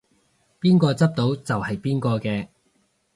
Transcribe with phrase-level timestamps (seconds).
[0.59, 2.47] 邊個執到就係邊個嘅